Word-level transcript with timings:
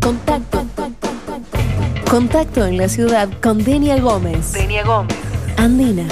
Contacto. 0.00 0.60
Contacto 2.10 2.66
en 2.66 2.78
la 2.78 2.88
ciudad 2.88 3.28
con 3.42 3.62
Denia 3.62 4.00
Gómez. 4.00 4.52
Denia 4.52 4.82
Gómez. 4.84 5.16
Andina. 5.56 6.06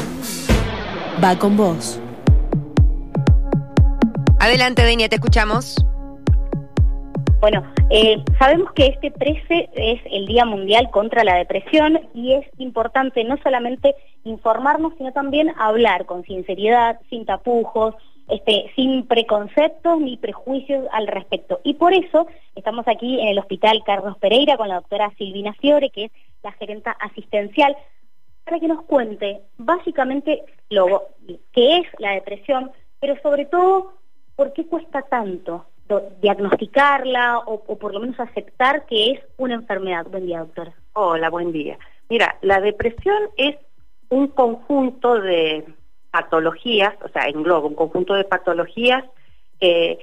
Va 1.22 1.36
con 1.38 1.57
vos. 1.57 2.00
Adelante, 4.38 4.84
Denia, 4.84 5.08
te 5.08 5.16
escuchamos. 5.16 5.76
Bueno, 7.40 7.64
eh, 7.90 8.22
sabemos 8.38 8.72
que 8.72 8.86
este 8.86 9.11
13 9.11 9.71
es 9.75 10.00
el 10.11 10.27
Día 10.27 10.45
Mundial 10.45 10.91
contra 10.91 11.25
la 11.25 11.36
Depresión 11.36 12.00
y 12.14 12.34
es 12.34 12.46
importante 12.59 13.25
no 13.25 13.36
solamente 13.43 13.95
informarnos, 14.25 14.93
sino 14.98 15.12
también 15.12 15.52
hablar 15.59 16.07
con 16.07 16.25
sinceridad, 16.25 17.00
sin 17.11 17.25
tapujos, 17.27 17.95
este, 18.29 18.71
sin 18.77 19.07
preconceptos 19.07 20.01
ni 20.01 20.17
prejuicios 20.17 20.87
al 20.93 21.07
respecto. 21.07 21.61
Y 21.65 21.75
por 21.75 21.93
eso 21.93 22.27
estamos 22.55 22.87
aquí 22.87 23.21
en 23.21 23.29
el 23.29 23.39
Hospital 23.39 23.83
Carlos 23.85 24.17
Pereira 24.19 24.57
con 24.57 24.69
la 24.69 24.77
doctora 24.77 25.11
Silvina 25.17 25.55
Fiore, 25.55 25.91
que 25.91 26.07
es 26.07 26.13
la 26.43 26.53
gerenta 26.53 26.93
asistencial, 26.93 27.77
para 28.45 28.61
que 28.61 28.69
nos 28.69 28.83
cuente 28.85 29.43
básicamente 29.57 30.43
lo 30.71 31.09
que 31.53 31.79
es 31.79 31.86
la 31.99 32.12
depresión, 32.12 32.70
pero 33.00 33.20
sobre 33.22 33.46
todo 33.46 33.92
por 34.36 34.52
qué 34.52 34.66
cuesta 34.66 35.02
tanto 35.02 35.66
diagnosticarla 36.20 37.38
o, 37.38 37.62
o 37.66 37.78
por 37.78 37.95
lo 37.95 38.00
menos 38.00 38.20
aceptar 38.20 38.84
que 38.86 39.12
es 39.12 39.20
una 39.38 39.55
enfermedad. 39.55 40.06
Buen 40.06 40.27
día, 40.27 40.41
doctora. 40.41 40.74
Hola, 40.92 41.30
buen 41.30 41.50
día. 41.52 41.78
Mira, 42.10 42.36
la 42.42 42.60
depresión 42.60 43.16
es 43.36 43.56
un 44.10 44.28
conjunto 44.28 45.20
de 45.20 45.64
patologías, 46.10 46.94
o 47.02 47.08
sea, 47.08 47.28
engloba 47.28 47.66
un 47.66 47.74
conjunto 47.74 48.14
de 48.14 48.24
patologías 48.24 49.04
eh, 49.60 49.98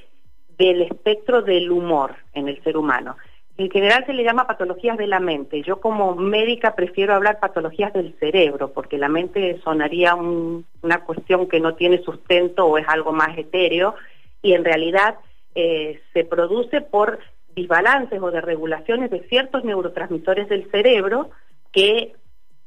del 0.58 0.82
espectro 0.84 1.42
del 1.42 1.72
humor 1.72 2.16
en 2.34 2.48
el 2.48 2.62
ser 2.64 2.78
humano. 2.78 3.16
En 3.58 3.72
general 3.72 4.06
se 4.06 4.14
le 4.14 4.24
llama 4.24 4.48
patologías 4.48 4.98
de 4.98 5.08
la 5.08 5.22
mente. 5.22 5.62
Yo 5.62 5.80
como 5.80 6.16
médica 6.16 6.76
prefiero 6.76 7.14
hablar 7.14 7.40
patologías 7.40 7.94
del 7.94 8.14
cerebro, 8.20 8.74
porque 8.74 8.98
la 8.98 9.08
mente 9.08 9.62
sonaría 9.64 10.14
una 10.16 11.04
cuestión 11.06 11.48
que 11.48 11.62
no 11.62 11.76
tiene 11.76 12.04
sustento 12.04 12.66
o 12.66 12.78
es 12.78 12.88
algo 12.88 13.14
más 13.14 13.38
etéreo, 13.38 13.96
y 14.42 14.54
en 14.54 14.66
realidad 14.66 15.16
eh, 15.56 16.02
se 16.14 16.26
produce 16.26 16.82
por 16.82 17.20
desbalances 17.56 18.22
o 18.22 18.30
desregulaciones 18.30 19.10
de 19.10 19.24
ciertos 19.30 19.64
neurotransmisores 19.64 20.50
del 20.50 20.70
cerebro 20.70 21.30
que 21.72 22.14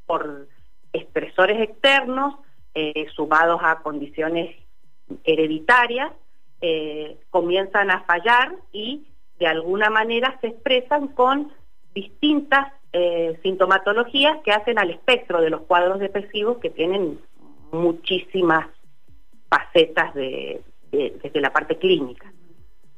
por 0.07 0.49
expresores 0.95 1.61
externos 1.61 2.35
eh, 2.75 3.07
sumados 3.15 3.61
a 3.63 3.81
condiciones 3.81 4.57
hereditarias, 5.25 6.13
eh, 6.61 7.19
comienzan 7.31 7.91
a 7.91 8.03
fallar 8.03 8.55
y 8.73 9.07
de 9.39 9.47
alguna 9.47 9.91
manera 9.91 10.39
se 10.41 10.49
expresan 10.49 11.09
con 11.09 11.53
distintas 11.95 12.73
eh, 12.93 13.39
sintomatologías 13.43 14.39
que 14.45 14.53
hacen 14.53 14.79
al 14.79 14.91
espectro 14.91 15.41
de 15.41 15.51
los 15.51 15.63
cuadros 15.63 16.01
depresivos 16.01 16.59
que 16.59 16.71
tienen 16.71 17.21
muchísimas 17.73 18.67
facetas 19.49 20.15
de, 20.15 20.63
desde 20.91 21.41
la 21.41 21.53
parte 21.53 21.77
clínica. 21.79 22.33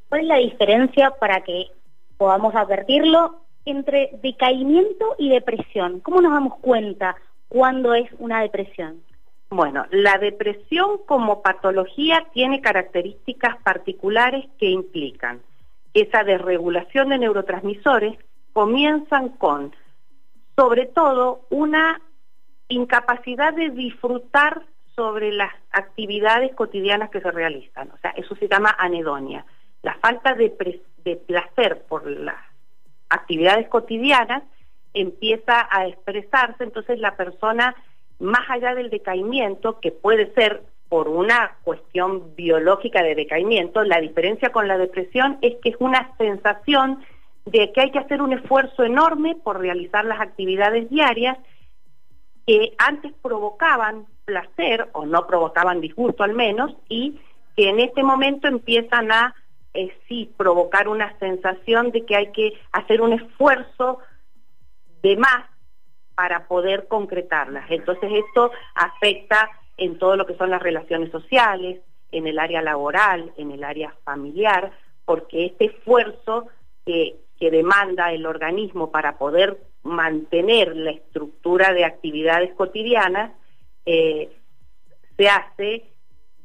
¿Cuál 0.09 0.23
es 0.23 0.27
la 0.27 0.37
diferencia 0.37 1.11
para 1.13 1.43
que 1.43 1.67
podamos 2.17 2.55
advertirlo 2.55 3.43
entre 3.65 4.11
decaimiento 4.23 5.15
y 5.19 5.29
depresión? 5.29 6.01
¿Cómo 6.01 6.21
nos 6.21 6.33
damos 6.33 6.59
cuenta 6.59 7.17
cuándo 7.49 7.95
es 7.95 8.11
una 8.19 8.43
depresión? 8.43 9.03
Bueno, 9.51 9.85
la 9.91 10.17
depresión 10.19 10.99
como 11.07 11.43
patología 11.43 12.25
tiene 12.33 12.61
características 12.61 13.57
particulares 13.65 14.47
que 14.59 14.71
implican 14.71 15.41
esa 15.93 16.23
desregulación 16.23 17.09
de 17.09 17.19
neurotransmisores, 17.19 18.17
comienzan 18.53 19.31
con, 19.31 19.75
sobre 20.57 20.87
todo, 20.87 21.47
una 21.51 22.01
incapacidad 22.69 23.53
de 23.53 23.71
disfrutar 23.71 24.63
sobre 24.95 25.33
las 25.33 25.53
actividades 25.73 26.55
cotidianas 26.55 27.11
que 27.11 27.21
se 27.21 27.31
realizan. 27.33 27.91
O 27.91 27.99
sea, 27.99 28.13
eso 28.13 28.37
se 28.37 28.47
llama 28.47 28.77
anedonia. 28.79 29.45
La 29.83 29.95
falta 29.95 30.35
de, 30.35 30.55
de 30.99 31.17
placer 31.17 31.83
por 31.89 32.07
las 32.09 32.39
actividades 33.09 33.67
cotidianas 33.69 34.45
empieza 34.95 35.67
a 35.71 35.89
expresarse, 35.89 36.63
entonces 36.63 37.01
la 37.01 37.17
persona 37.17 37.75
más 38.21 38.49
allá 38.49 38.75
del 38.75 38.91
decaimiento, 38.91 39.81
que 39.81 39.91
puede 39.91 40.33
ser 40.35 40.63
por 40.89 41.09
una 41.09 41.57
cuestión 41.63 42.35
biológica 42.35 43.03
de 43.03 43.15
decaimiento, 43.15 43.83
la 43.85 44.01
diferencia 44.01 44.51
con 44.51 44.69
la 44.69 44.77
depresión 44.77 45.39
es 45.41 45.57
que 45.63 45.71
es 45.71 45.77
una 45.79 46.15
sensación 46.19 47.03
de 47.47 47.73
que 47.73 47.81
hay 47.81 47.91
que 47.91 47.99
hacer 47.99 48.21
un 48.21 48.33
esfuerzo 48.33 48.85
enorme 48.85 49.37
por 49.37 49.61
realizar 49.61 50.05
las 50.05 50.21
actividades 50.21 50.91
diarias 50.91 51.39
que 52.47 52.75
antes 52.79 53.13
provocaban 53.23 54.07
placer 54.25 54.89
o 54.93 55.07
no 55.07 55.27
provocaban 55.27 55.81
disgusto 55.81 56.23
al 56.23 56.35
menos 56.35 56.73
y 56.89 57.21
que 57.57 57.69
en 57.69 57.81
este 57.81 58.03
momento 58.03 58.49
empiezan 58.49 59.11
a 59.13 59.35
eh, 59.75 59.97
sí 60.09 60.33
provocar 60.37 60.89
una 60.89 61.17
sensación 61.19 61.93
de 61.93 62.05
que 62.05 62.17
hay 62.17 62.33
que 62.33 62.53
hacer 62.73 63.01
un 63.01 63.13
esfuerzo 63.13 64.01
de 65.03 65.17
más 65.17 65.47
para 66.21 66.47
poder 66.47 66.87
concretarlas. 66.87 67.65
Entonces 67.71 68.13
esto 68.13 68.51
afecta 68.75 69.49
en 69.79 69.97
todo 69.97 70.17
lo 70.17 70.27
que 70.27 70.37
son 70.37 70.51
las 70.51 70.63
relaciones 70.63 71.11
sociales, 71.11 71.81
en 72.13 72.27
el 72.27 72.39
área 72.39 72.61
laboral, 72.61 73.33
en 73.39 73.53
el 73.53 73.65
área 73.65 73.95
familiar, 74.05 74.71
porque 75.07 75.47
este 75.47 75.65
esfuerzo 75.65 76.49
que, 76.85 77.17
demanda 77.41 78.13
el 78.13 78.27
organismo 78.27 78.91
para 78.91 79.17
poder 79.17 79.63
mantener 79.83 80.77
la 80.77 80.91
estructura 80.91 81.73
de 81.73 81.87
actividades 81.87 82.53
cotidianas 82.53 83.33
eh, 83.87 84.31
se 85.17 85.27
hace 85.27 85.87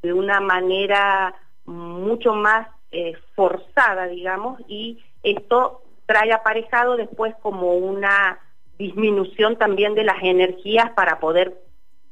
de 0.01 0.13
una 0.13 0.39
manera 0.39 1.35
mucho 1.65 2.33
más 2.33 2.69
eh, 2.91 3.11
forzada, 3.35 4.07
digamos, 4.07 4.61
y 4.69 5.03
esto 5.21 5.81
trae 6.05 6.31
aparejado 6.31 6.95
después 6.95 7.35
como 7.41 7.73
una 7.73 8.39
disminución 8.77 9.57
también 9.57 9.95
de 9.95 10.03
las 10.03 10.21
energías 10.21 10.91
para 10.91 11.19
poder 11.19 11.57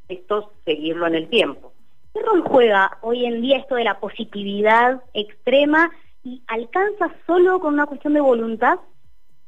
esto 0.07 0.51
seguirlo 0.66 1.07
en 1.07 1.16
el 1.16 1.29
tiempo. 1.29 1.74
¿Qué 2.13 2.22
rol 2.22 2.41
juega 2.41 2.97
hoy 3.01 3.25
en 3.25 3.41
día 3.41 3.57
esto 3.57 3.75
de 3.75 3.84
la 3.84 4.00
positividad 4.00 5.01
extrema 5.13 5.90
y 6.24 6.41
alcanza 6.47 7.12
solo 7.25 7.59
con 7.59 7.74
una 7.74 7.85
cuestión 7.85 8.13
de 8.13 8.22
voluntad? 8.22 8.79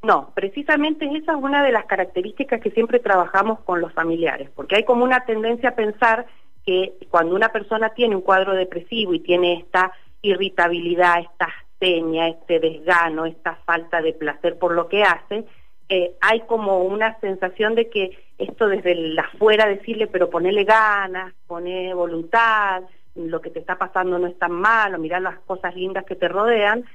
No, 0.03 0.31
precisamente 0.35 1.05
esa 1.05 1.33
es 1.33 1.37
una 1.37 1.63
de 1.63 1.71
las 1.71 1.85
características 1.85 2.61
que 2.61 2.71
siempre 2.71 2.99
trabajamos 2.99 3.59
con 3.61 3.81
los 3.81 3.93
familiares, 3.93 4.49
porque 4.55 4.75
hay 4.75 4.83
como 4.83 5.03
una 5.03 5.25
tendencia 5.25 5.69
a 5.69 5.75
pensar 5.75 6.25
que 6.65 6.93
cuando 7.09 7.35
una 7.35 7.49
persona 7.49 7.89
tiene 7.89 8.15
un 8.15 8.21
cuadro 8.21 8.53
depresivo 8.53 9.13
y 9.13 9.19
tiene 9.19 9.53
esta 9.53 9.91
irritabilidad, 10.21 11.19
esta 11.19 11.45
astenia, 11.45 12.27
este 12.27 12.59
desgano, 12.59 13.25
esta 13.25 13.55
falta 13.65 14.01
de 14.01 14.13
placer 14.13 14.57
por 14.57 14.73
lo 14.73 14.87
que 14.87 15.03
hace, 15.03 15.45
eh, 15.89 16.15
hay 16.21 16.41
como 16.41 16.79
una 16.79 17.19
sensación 17.19 17.75
de 17.75 17.89
que 17.89 18.17
esto 18.37 18.67
desde 18.67 18.95
la 18.95 19.23
afuera 19.23 19.67
decirle, 19.67 20.07
pero 20.07 20.29
ponele 20.29 20.63
ganas, 20.63 21.33
pone 21.47 21.93
voluntad, 21.93 22.83
lo 23.15 23.39
que 23.39 23.49
te 23.49 23.59
está 23.59 23.77
pasando 23.77 24.17
no 24.17 24.27
es 24.27 24.37
tan 24.37 24.51
malo, 24.51 24.97
mirar 24.97 25.21
las 25.21 25.39
cosas 25.39 25.75
lindas 25.75 26.05
que 26.05 26.15
te 26.15 26.27
rodean, 26.27 26.85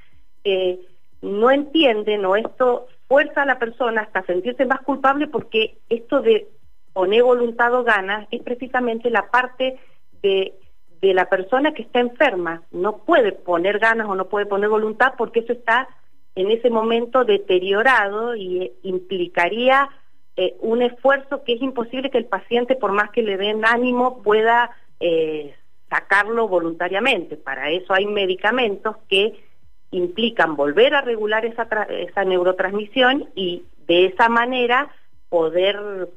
eh, 0.43 0.79
no 1.21 1.51
entienden 1.51 2.25
o 2.25 2.35
esto 2.35 2.87
fuerza 3.07 3.43
a 3.43 3.45
la 3.45 3.59
persona 3.59 4.01
hasta 4.01 4.23
sentirse 4.23 4.65
más 4.65 4.81
culpable 4.81 5.27
porque 5.27 5.77
esto 5.89 6.21
de 6.21 6.47
poner 6.93 7.23
voluntad 7.23 7.73
o 7.73 7.83
ganas 7.83 8.27
es 8.31 8.41
precisamente 8.41 9.09
la 9.09 9.29
parte 9.29 9.79
de, 10.21 10.53
de 11.01 11.13
la 11.13 11.25
persona 11.29 11.73
que 11.73 11.83
está 11.83 11.99
enferma. 11.99 12.63
No 12.71 12.97
puede 12.97 13.31
poner 13.31 13.79
ganas 13.79 14.07
o 14.07 14.15
no 14.15 14.25
puede 14.25 14.45
poner 14.45 14.69
voluntad 14.69 15.13
porque 15.17 15.41
eso 15.41 15.53
está 15.53 15.87
en 16.35 16.51
ese 16.51 16.69
momento 16.69 17.25
deteriorado 17.25 18.35
y 18.35 18.63
eh, 18.63 18.73
implicaría 18.83 19.89
eh, 20.37 20.55
un 20.59 20.81
esfuerzo 20.81 21.43
que 21.43 21.53
es 21.53 21.61
imposible 21.61 22.09
que 22.09 22.17
el 22.17 22.25
paciente, 22.25 22.75
por 22.75 22.91
más 22.93 23.09
que 23.11 23.21
le 23.21 23.37
den 23.37 23.65
ánimo, 23.65 24.21
pueda 24.23 24.71
eh, 24.99 25.55
sacarlo 25.89 26.47
voluntariamente. 26.47 27.35
Para 27.35 27.69
eso 27.69 27.93
hay 27.93 28.05
medicamentos 28.05 28.95
que 29.09 29.43
implican 29.91 30.55
volver 30.55 30.95
a 30.95 31.01
regular 31.01 31.45
esa, 31.45 31.67
esa 31.89 32.23
neurotransmisión 32.23 33.29
y 33.35 33.65
de 33.87 34.05
esa 34.05 34.29
manera 34.29 34.89
poder 35.27 36.09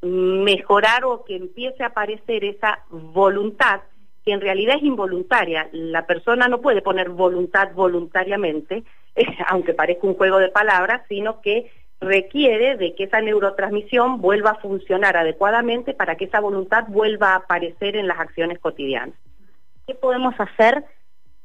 mejorar 0.00 1.04
o 1.04 1.24
que 1.24 1.36
empiece 1.36 1.82
a 1.82 1.88
aparecer 1.88 2.44
esa 2.44 2.80
voluntad 2.90 3.82
que 4.24 4.32
en 4.32 4.40
realidad 4.40 4.76
es 4.76 4.82
involuntaria. 4.82 5.68
La 5.72 6.06
persona 6.06 6.48
no 6.48 6.60
puede 6.60 6.82
poner 6.82 7.10
voluntad 7.10 7.72
voluntariamente, 7.74 8.84
aunque 9.48 9.74
parezca 9.74 10.06
un 10.06 10.14
juego 10.14 10.38
de 10.38 10.48
palabras, 10.48 11.02
sino 11.08 11.40
que 11.40 11.70
requiere 12.00 12.76
de 12.76 12.94
que 12.94 13.04
esa 13.04 13.20
neurotransmisión 13.20 14.20
vuelva 14.20 14.50
a 14.50 14.60
funcionar 14.60 15.16
adecuadamente 15.16 15.94
para 15.94 16.16
que 16.16 16.26
esa 16.26 16.40
voluntad 16.40 16.84
vuelva 16.88 17.30
a 17.30 17.36
aparecer 17.36 17.96
en 17.96 18.08
las 18.08 18.18
acciones 18.18 18.58
cotidianas. 18.58 19.16
¿Qué 19.86 19.94
podemos 19.94 20.34
hacer, 20.38 20.84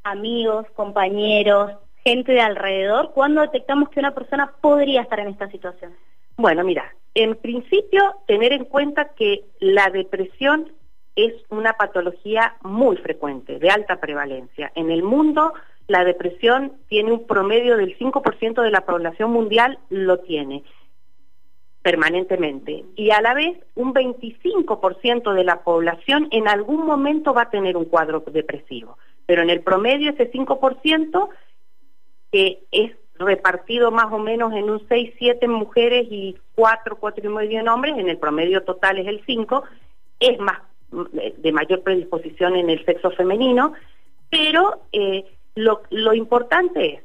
amigos, 0.04 0.66
compañeros, 0.76 1.72
gente 2.04 2.32
de 2.32 2.42
alrededor? 2.42 3.12
¿Cuándo 3.14 3.42
detectamos 3.42 3.90
que 3.90 4.00
una 4.00 4.14
persona 4.14 4.54
podría 4.62 5.02
estar 5.02 5.20
en 5.20 5.30
esta 5.30 5.50
situación? 5.50 5.94
Bueno, 6.38 6.64
mira, 6.64 6.94
en 7.16 7.36
principio 7.36 8.16
tener 8.28 8.54
en 8.54 8.66
cuenta 8.66 9.10
que 9.10 9.44
la 9.60 9.90
depresión 9.90 10.72
es 11.16 11.34
una 11.50 11.74
patología 11.74 12.56
muy 12.62 12.98
frecuente, 12.98 13.60
de 13.60 13.70
alta 13.70 14.00
prevalencia. 14.00 14.72
En 14.76 14.92
el 14.92 15.04
mundo 15.04 15.54
la 15.88 16.04
depresión 16.04 16.74
tiene 16.88 17.12
un 17.12 17.26
promedio 17.26 17.76
del 17.76 17.98
5% 17.98 18.62
de 18.62 18.72
la 18.72 18.86
población 18.86 19.32
mundial, 19.32 19.80
lo 19.90 20.20
tiene 20.20 20.64
permanentemente. 21.82 22.86
Y 22.96 23.12
a 23.12 23.22
la 23.22 23.34
vez 23.34 23.58
un 23.76 23.94
25% 23.94 25.34
de 25.34 25.44
la 25.44 25.64
población 25.64 26.28
en 26.32 26.48
algún 26.48 26.86
momento 26.86 27.34
va 27.34 27.44
a 27.44 27.50
tener 27.50 27.78
un 27.78 27.86
cuadro 27.86 28.24
depresivo. 28.32 28.98
Pero 29.26 29.42
en 29.42 29.50
el 29.50 29.62
promedio 29.62 30.12
ese 30.12 30.32
5% 30.32 31.30
que 32.32 32.64
es 32.72 32.92
repartido 33.16 33.92
más 33.92 34.12
o 34.12 34.20
menos 34.20 34.54
en 34.54 34.70
un 34.70 34.88
6, 34.88 35.14
7 35.18 35.48
mujeres 35.48 36.08
y 36.10 36.38
4, 36.56 36.98
4 36.98 37.26
y 37.26 37.34
medio 37.34 37.74
hombres, 37.74 37.98
en 37.98 38.10
el 38.10 38.18
promedio 38.18 38.64
total 38.64 39.00
es 39.00 39.08
el 39.08 39.24
5, 39.26 39.64
es 40.20 40.40
más 40.40 40.60
de 40.92 41.52
mayor 41.52 41.82
predisposición 41.84 42.56
en 42.56 42.70
el 42.70 42.84
sexo 42.86 43.12
femenino, 43.12 43.74
pero 44.30 44.82
eh, 44.92 45.26
lo, 45.56 45.82
lo 45.90 46.14
importante 46.14 46.96
es, 46.96 47.04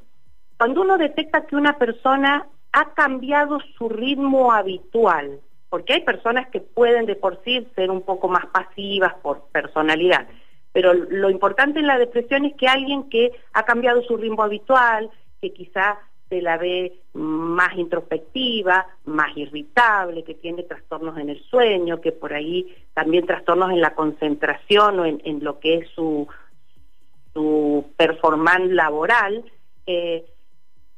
cuando 0.56 0.82
uno 0.82 0.98
detecta 0.98 1.46
que 1.46 1.56
una 1.56 1.78
persona 1.78 2.46
ha 2.72 2.94
cambiado 2.94 3.58
su 3.76 3.88
ritmo 3.88 4.52
habitual, 4.52 5.40
porque 5.68 5.94
hay 5.94 6.00
personas 6.00 6.48
que 6.48 6.60
pueden 6.60 7.06
de 7.06 7.16
por 7.16 7.42
sí 7.44 7.66
ser 7.74 7.90
un 7.90 8.02
poco 8.02 8.28
más 8.28 8.46
pasivas 8.46 9.14
por 9.22 9.48
personalidad, 9.48 10.26
pero 10.72 10.92
lo 10.92 11.30
importante 11.30 11.78
en 11.78 11.86
la 11.86 11.98
depresión 11.98 12.44
es 12.44 12.54
que 12.56 12.66
alguien 12.66 13.08
que 13.08 13.32
ha 13.52 13.64
cambiado 13.64 14.02
su 14.02 14.16
ritmo 14.16 14.42
habitual, 14.42 15.10
que 15.40 15.52
quizá 15.52 15.98
se 16.34 16.42
la 16.42 16.56
ve 16.56 16.92
más 17.12 17.76
introspectiva, 17.76 18.86
más 19.04 19.36
irritable, 19.36 20.24
que 20.24 20.34
tiene 20.34 20.64
trastornos 20.64 21.16
en 21.16 21.28
el 21.28 21.40
sueño, 21.44 22.00
que 22.00 22.10
por 22.10 22.34
ahí 22.34 22.74
también 22.92 23.24
trastornos 23.24 23.70
en 23.70 23.80
la 23.80 23.94
concentración 23.94 24.98
o 24.98 25.04
en, 25.04 25.44
lo 25.44 25.60
que 25.60 25.76
es 25.76 25.88
su, 25.90 26.26
su 27.32 27.86
performance 27.96 28.72
laboral. 28.72 29.44
Eh, 29.86 30.24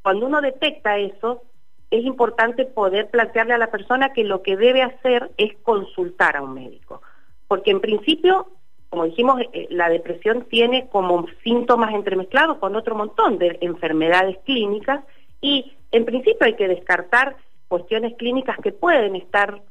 cuando 0.00 0.26
uno 0.26 0.40
detecta 0.40 0.96
eso, 0.96 1.42
es 1.90 2.02
importante 2.04 2.64
poder 2.64 3.10
plantearle 3.10 3.52
a 3.52 3.58
la 3.58 3.70
persona 3.70 4.14
que 4.14 4.24
lo 4.24 4.42
que 4.42 4.56
debe 4.56 4.80
hacer 4.82 5.30
es 5.36 5.54
consultar 5.62 6.38
a 6.38 6.42
un 6.42 6.54
médico. 6.54 7.02
Porque 7.46 7.72
en 7.72 7.80
principio, 7.80 8.48
como 8.88 9.04
dijimos, 9.04 9.42
eh, 9.52 9.66
la 9.68 9.90
depresión 9.90 10.46
tiene 10.48 10.88
como 10.88 11.26
síntomas 11.44 11.92
entremezclados 11.92 12.56
con 12.56 12.74
otro 12.74 12.94
montón 12.94 13.36
de 13.36 13.58
enfermedades 13.60 14.38
clínicas 14.46 15.04
y 15.40 15.74
en 15.92 16.04
principio 16.04 16.46
hay 16.46 16.54
que 16.54 16.68
descartar 16.68 17.36
cuestiones 17.68 18.14
clínicas 18.16 18.56
que 18.62 18.72
pueden 18.72 19.16
estar 19.16 19.62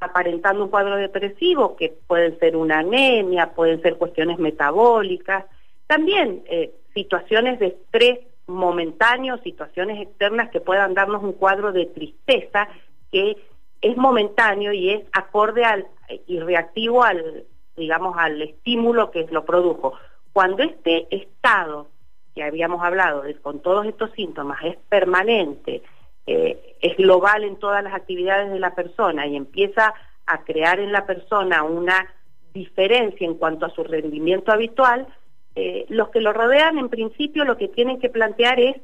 aparentando 0.00 0.64
un 0.64 0.70
cuadro 0.70 0.96
depresivo, 0.96 1.76
que 1.76 1.94
pueden 2.06 2.38
ser 2.38 2.56
una 2.56 2.80
anemia, 2.80 3.52
pueden 3.52 3.82
ser 3.82 3.96
cuestiones 3.96 4.38
metabólicas, 4.38 5.44
también 5.86 6.42
eh, 6.46 6.72
situaciones 6.94 7.58
de 7.58 7.68
estrés 7.68 8.20
momentáneo, 8.46 9.38
situaciones 9.38 10.00
externas 10.00 10.50
que 10.50 10.60
puedan 10.60 10.94
darnos 10.94 11.22
un 11.22 11.32
cuadro 11.32 11.72
de 11.72 11.86
tristeza 11.86 12.68
que 13.10 13.36
es 13.80 13.96
momentáneo 13.96 14.72
y 14.72 14.90
es 14.90 15.04
acorde 15.12 15.64
al 15.64 15.86
y 16.26 16.40
reactivo 16.40 17.04
al 17.04 17.44
digamos 17.76 18.16
al 18.18 18.40
estímulo 18.42 19.10
que 19.10 19.26
lo 19.30 19.44
produjo. 19.44 19.94
Cuando 20.32 20.62
este 20.62 21.06
estado 21.14 21.88
que 22.34 22.42
habíamos 22.42 22.82
hablado 22.82 23.22
de, 23.22 23.34
con 23.36 23.60
todos 23.60 23.86
estos 23.86 24.10
síntomas 24.12 24.62
es 24.64 24.76
permanente, 24.88 25.82
eh, 26.26 26.76
es 26.80 26.96
global 26.96 27.44
en 27.44 27.56
todas 27.56 27.82
las 27.82 27.94
actividades 27.94 28.50
de 28.50 28.60
la 28.60 28.74
persona 28.74 29.26
y 29.26 29.36
empieza 29.36 29.94
a 30.26 30.44
crear 30.44 30.78
en 30.78 30.92
la 30.92 31.06
persona 31.06 31.62
una 31.62 32.06
diferencia 32.52 33.26
en 33.26 33.34
cuanto 33.34 33.66
a 33.66 33.70
su 33.70 33.82
rendimiento 33.82 34.52
habitual, 34.52 35.06
eh, 35.54 35.86
los 35.88 36.10
que 36.10 36.20
lo 36.20 36.32
rodean 36.32 36.78
en 36.78 36.88
principio 36.88 37.44
lo 37.44 37.56
que 37.56 37.68
tienen 37.68 37.98
que 37.98 38.10
plantear 38.10 38.60
es 38.60 38.76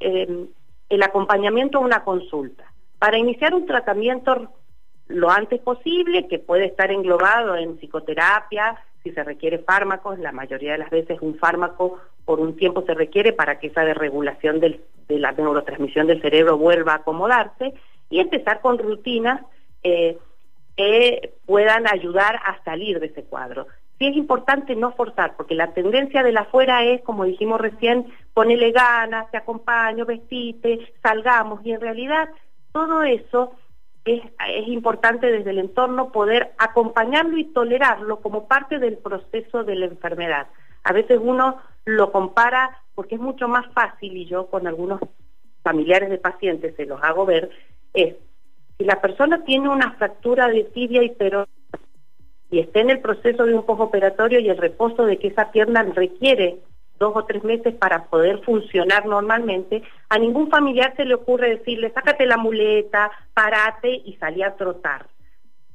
eh, 0.00 0.46
el 0.88 1.02
acompañamiento 1.02 1.78
a 1.78 1.82
una 1.82 2.02
consulta. 2.02 2.64
Para 2.98 3.18
iniciar 3.18 3.54
un 3.54 3.66
tratamiento 3.66 4.50
lo 5.08 5.30
antes 5.30 5.60
posible, 5.60 6.26
que 6.28 6.38
puede 6.38 6.66
estar 6.66 6.90
englobado 6.90 7.56
en 7.56 7.76
psicoterapia, 7.76 8.82
si 9.02 9.12
se 9.12 9.22
requiere 9.22 9.58
fármacos, 9.58 10.18
la 10.18 10.32
mayoría 10.32 10.72
de 10.72 10.78
las 10.78 10.90
veces 10.90 11.18
un 11.20 11.38
fármaco 11.38 12.00
por 12.26 12.40
un 12.40 12.56
tiempo 12.56 12.82
se 12.82 12.92
requiere 12.92 13.32
para 13.32 13.58
que 13.58 13.68
esa 13.68 13.84
desregulación 13.84 14.60
de 14.60 14.80
la 15.08 15.32
neurotransmisión 15.32 16.06
del 16.06 16.20
cerebro 16.20 16.58
vuelva 16.58 16.92
a 16.92 16.96
acomodarse 16.96 17.72
y 18.10 18.20
empezar 18.20 18.60
con 18.60 18.76
rutinas 18.78 19.40
eh, 19.82 20.18
que 20.76 21.32
puedan 21.46 21.86
ayudar 21.86 22.36
a 22.44 22.62
salir 22.64 23.00
de 23.00 23.06
ese 23.06 23.24
cuadro 23.24 23.66
sí 23.98 24.06
es 24.06 24.16
importante 24.16 24.74
no 24.76 24.92
forzar, 24.92 25.36
porque 25.36 25.54
la 25.54 25.72
tendencia 25.72 26.22
de 26.22 26.32
la 26.32 26.42
afuera 26.42 26.84
es, 26.84 27.02
como 27.02 27.24
dijimos 27.24 27.60
recién, 27.60 28.06
ponele 28.34 28.72
ganas, 28.72 29.30
te 29.30 29.38
acompaño, 29.38 30.04
vestite, 30.04 30.92
salgamos, 31.02 31.64
y 31.64 31.72
en 31.72 31.80
realidad 31.80 32.28
todo 32.72 33.02
eso 33.02 33.52
es, 34.04 34.22
es 34.48 34.68
importante 34.68 35.26
desde 35.30 35.50
el 35.50 35.58
entorno 35.58 36.12
poder 36.12 36.52
acompañarlo 36.58 37.38
y 37.38 37.44
tolerarlo 37.44 38.20
como 38.20 38.46
parte 38.46 38.78
del 38.78 38.98
proceso 38.98 39.64
de 39.64 39.76
la 39.76 39.86
enfermedad. 39.86 40.48
A 40.86 40.92
veces 40.92 41.18
uno 41.20 41.60
lo 41.84 42.12
compara 42.12 42.78
porque 42.94 43.16
es 43.16 43.20
mucho 43.20 43.48
más 43.48 43.66
fácil, 43.74 44.16
y 44.16 44.24
yo 44.26 44.46
con 44.46 44.68
algunos 44.68 45.00
familiares 45.62 46.10
de 46.10 46.18
pacientes 46.18 46.76
se 46.76 46.86
los 46.86 47.02
hago 47.02 47.26
ver, 47.26 47.50
es 47.92 48.14
si 48.78 48.84
la 48.84 49.00
persona 49.00 49.42
tiene 49.44 49.68
una 49.68 49.92
fractura 49.94 50.48
de 50.48 50.62
tibia 50.62 51.02
y 51.02 51.16
y 52.48 52.60
esté 52.60 52.80
en 52.80 52.90
el 52.90 53.00
proceso 53.00 53.44
de 53.44 53.54
un 53.54 53.66
postoperatorio 53.66 54.38
y 54.38 54.48
el 54.48 54.58
reposo 54.58 55.04
de 55.04 55.18
que 55.18 55.26
esa 55.26 55.50
pierna 55.50 55.82
requiere 55.82 56.60
dos 57.00 57.12
o 57.16 57.24
tres 57.24 57.42
meses 57.42 57.74
para 57.74 58.04
poder 58.04 58.44
funcionar 58.44 59.06
normalmente, 59.06 59.82
a 60.08 60.18
ningún 60.20 60.48
familiar 60.48 60.94
se 60.96 61.04
le 61.04 61.14
ocurre 61.14 61.56
decirle, 61.58 61.90
sácate 61.92 62.26
la 62.26 62.36
muleta, 62.36 63.10
parate 63.34 63.90
y 63.90 64.16
salí 64.20 64.44
a 64.44 64.54
trotar. 64.54 65.06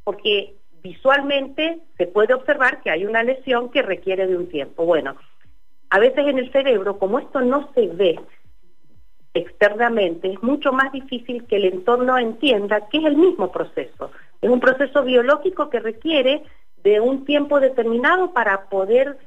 Porque 0.05 0.55
visualmente 0.81 1.79
se 1.97 2.07
puede 2.07 2.33
observar 2.33 2.81
que 2.81 2.89
hay 2.89 3.05
una 3.05 3.23
lesión 3.23 3.69
que 3.69 3.81
requiere 3.81 4.27
de 4.27 4.37
un 4.37 4.49
tiempo. 4.49 4.85
Bueno, 4.85 5.15
a 5.89 5.99
veces 5.99 6.27
en 6.27 6.39
el 6.39 6.51
cerebro, 6.51 6.97
como 6.97 7.19
esto 7.19 7.41
no 7.41 7.69
se 7.73 7.87
ve 7.87 8.19
externamente, 9.33 10.31
es 10.33 10.43
mucho 10.43 10.73
más 10.73 10.91
difícil 10.91 11.45
que 11.45 11.57
el 11.57 11.65
entorno 11.65 12.17
entienda 12.17 12.87
que 12.89 12.97
es 12.97 13.05
el 13.05 13.17
mismo 13.17 13.51
proceso. 13.51 14.11
Es 14.41 14.49
un 14.49 14.59
proceso 14.59 15.03
biológico 15.03 15.69
que 15.69 15.79
requiere 15.79 16.43
de 16.83 16.99
un 16.99 17.25
tiempo 17.25 17.59
determinado 17.59 18.33
para 18.33 18.69
poder 18.69 19.17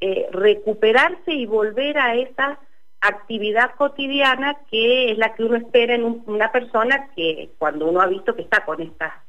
eh, 0.00 0.28
recuperarse 0.32 1.32
y 1.32 1.46
volver 1.46 1.98
a 1.98 2.14
esa 2.14 2.58
actividad 3.00 3.74
cotidiana 3.76 4.56
que 4.70 5.12
es 5.12 5.18
la 5.18 5.34
que 5.34 5.44
uno 5.44 5.56
espera 5.56 5.94
en 5.94 6.22
una 6.26 6.50
persona 6.50 7.10
que 7.14 7.50
cuando 7.58 7.88
uno 7.88 8.00
ha 8.00 8.06
visto 8.06 8.34
que 8.34 8.42
está 8.42 8.64
con 8.64 8.80
esta 8.80 9.24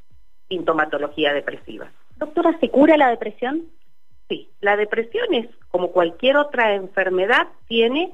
sintomatología 0.49 1.33
depresiva. 1.33 1.89
Doctora, 2.17 2.57
¿se 2.59 2.69
cura 2.69 2.97
la 2.97 3.09
depresión? 3.09 3.67
Sí, 4.27 4.49
la 4.59 4.75
depresión 4.75 5.33
es 5.33 5.47
como 5.69 5.91
cualquier 5.91 6.37
otra 6.37 6.75
enfermedad, 6.75 7.47
tiene 7.67 8.11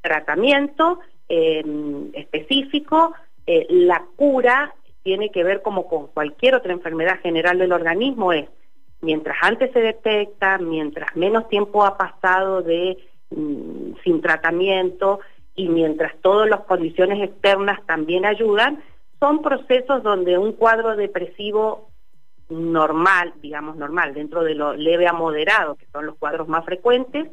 tratamiento 0.00 1.00
em, 1.28 2.10
específico, 2.12 3.14
eh, 3.46 3.66
la 3.70 4.04
cura 4.16 4.74
tiene 5.02 5.30
que 5.30 5.44
ver 5.44 5.62
como 5.62 5.86
con 5.86 6.08
cualquier 6.08 6.56
otra 6.56 6.72
enfermedad 6.72 7.20
general 7.20 7.58
del 7.58 7.72
organismo, 7.72 8.32
es 8.32 8.48
mientras 9.00 9.36
antes 9.40 9.72
se 9.72 9.80
detecta, 9.80 10.58
mientras 10.58 11.14
menos 11.14 11.48
tiempo 11.48 11.84
ha 11.84 11.96
pasado 11.96 12.62
de 12.62 12.98
mm, 13.30 13.94
sin 14.02 14.20
tratamiento 14.20 15.20
y 15.54 15.68
mientras 15.68 16.14
todas 16.20 16.48
las 16.48 16.60
condiciones 16.62 17.22
externas 17.22 17.80
también 17.86 18.26
ayudan, 18.26 18.82
son 19.20 19.42
procesos 19.42 20.02
donde 20.02 20.38
un 20.38 20.52
cuadro 20.52 20.96
depresivo 20.96 21.90
normal, 22.48 23.34
digamos 23.42 23.76
normal, 23.76 24.14
dentro 24.14 24.44
de 24.44 24.54
lo 24.54 24.74
leve 24.74 25.06
a 25.08 25.12
moderado, 25.12 25.74
que 25.74 25.86
son 25.86 26.06
los 26.06 26.16
cuadros 26.16 26.48
más 26.48 26.64
frecuentes, 26.64 27.28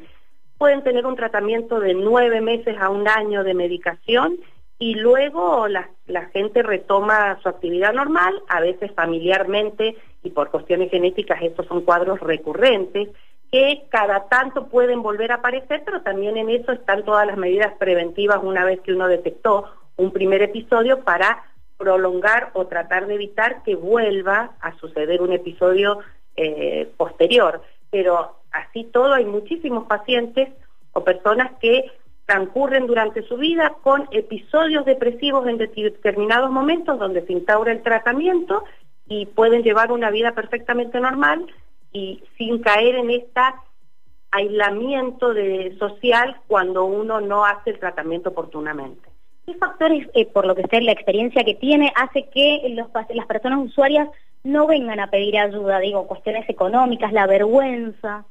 pueden 0.58 0.82
tener 0.82 1.06
un 1.06 1.16
tratamiento 1.16 1.80
de 1.80 1.94
nueve 1.94 2.40
meses 2.40 2.76
a 2.80 2.88
un 2.88 3.08
año 3.08 3.44
de 3.44 3.54
medicación 3.54 4.38
y 4.78 4.94
luego 4.94 5.68
la, 5.68 5.88
la 6.06 6.26
gente 6.26 6.62
retoma 6.62 7.38
su 7.42 7.48
actividad 7.48 7.92
normal, 7.92 8.42
a 8.48 8.60
veces 8.60 8.90
familiarmente 8.92 9.96
y 10.22 10.30
por 10.30 10.50
cuestiones 10.50 10.90
genéticas 10.90 11.42
estos 11.42 11.66
son 11.66 11.82
cuadros 11.82 12.20
recurrentes 12.20 13.10
que 13.52 13.84
cada 13.88 14.28
tanto 14.28 14.66
pueden 14.66 15.00
volver 15.02 15.30
a 15.30 15.36
aparecer, 15.36 15.82
pero 15.84 16.02
también 16.02 16.36
en 16.36 16.50
eso 16.50 16.72
están 16.72 17.04
todas 17.04 17.24
las 17.24 17.36
medidas 17.36 17.72
preventivas 17.78 18.40
una 18.42 18.64
vez 18.64 18.80
que 18.80 18.92
uno 18.92 19.06
detectó 19.06 19.66
un 19.96 20.10
primer 20.10 20.42
episodio 20.42 21.04
para 21.04 21.44
prolongar 21.76 22.50
o 22.54 22.66
tratar 22.66 23.06
de 23.06 23.14
evitar 23.14 23.62
que 23.62 23.74
vuelva 23.74 24.52
a 24.60 24.76
suceder 24.78 25.22
un 25.22 25.32
episodio 25.32 25.98
eh, 26.36 26.90
posterior. 26.96 27.62
Pero 27.90 28.36
así 28.50 28.84
todo 28.84 29.14
hay 29.14 29.24
muchísimos 29.24 29.86
pacientes 29.86 30.48
o 30.92 31.04
personas 31.04 31.52
que 31.60 31.90
transcurren 32.26 32.86
durante 32.86 33.22
su 33.22 33.36
vida 33.36 33.76
con 33.82 34.08
episodios 34.10 34.84
depresivos 34.84 35.46
en 35.46 35.58
determinados 35.58 36.50
momentos 36.50 36.98
donde 36.98 37.24
se 37.26 37.32
instaura 37.32 37.72
el 37.72 37.82
tratamiento 37.82 38.64
y 39.06 39.26
pueden 39.26 39.62
llevar 39.62 39.92
una 39.92 40.10
vida 40.10 40.32
perfectamente 40.32 40.98
normal 41.00 41.46
y 41.92 42.22
sin 42.38 42.60
caer 42.60 42.94
en 42.96 43.10
este 43.10 43.40
aislamiento 44.30 45.32
social 45.78 46.40
cuando 46.46 46.84
uno 46.84 47.20
no 47.20 47.44
hace 47.44 47.70
el 47.70 47.78
tratamiento 47.78 48.30
oportunamente. 48.30 49.13
¿Qué 49.46 49.54
factores, 49.54 50.08
eh, 50.14 50.26
por 50.26 50.46
lo 50.46 50.54
que 50.54 50.66
sea 50.68 50.80
la 50.80 50.92
experiencia 50.92 51.44
que 51.44 51.54
tiene, 51.54 51.92
hace 51.96 52.28
que 52.30 52.74
las 53.10 53.26
personas 53.26 53.58
usuarias 53.64 54.08
no 54.42 54.66
vengan 54.66 55.00
a 55.00 55.10
pedir 55.10 55.38
ayuda? 55.38 55.78
Digo, 55.80 56.06
cuestiones 56.06 56.48
económicas, 56.48 57.12
la 57.12 57.26
vergüenza. 57.26 58.24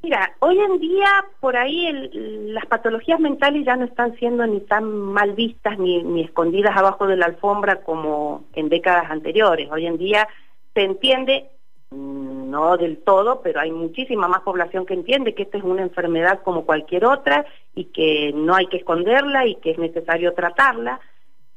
Mira, 0.00 0.32
hoy 0.38 0.56
en 0.60 0.78
día 0.78 1.08
por 1.40 1.56
ahí 1.56 1.90
las 2.12 2.66
patologías 2.66 3.18
mentales 3.18 3.66
ya 3.66 3.74
no 3.74 3.84
están 3.84 4.14
siendo 4.16 4.46
ni 4.46 4.60
tan 4.60 4.84
mal 4.84 5.32
vistas 5.32 5.76
ni, 5.76 6.22
escondidas 6.22 6.76
abajo 6.76 7.08
de 7.08 7.16
la 7.16 7.26
alfombra 7.26 7.82
como 7.82 8.44
en 8.54 8.68
décadas 8.68 9.10
anteriores. 9.10 9.68
Hoy 9.72 9.86
en 9.86 9.98
día 9.98 10.28
se 10.74 10.82
entiende, 10.82 11.50
no 11.90 12.76
del 12.76 12.98
todo, 12.98 13.40
pero 13.40 13.60
hay 13.60 13.70
muchísima 13.70 14.28
más 14.28 14.42
población 14.42 14.84
que 14.84 14.94
entiende 14.94 15.34
que 15.34 15.44
esta 15.44 15.58
es 15.58 15.64
una 15.64 15.82
enfermedad 15.82 16.42
como 16.42 16.66
cualquier 16.66 17.06
otra 17.06 17.46
y 17.74 17.86
que 17.86 18.32
no 18.34 18.54
hay 18.54 18.66
que 18.66 18.78
esconderla 18.78 19.46
y 19.46 19.56
que 19.56 19.70
es 19.70 19.78
necesario 19.78 20.34
tratarla. 20.34 21.00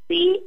Sí, 0.07 0.43